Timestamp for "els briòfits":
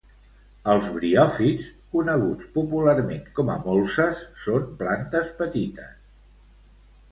0.71-1.65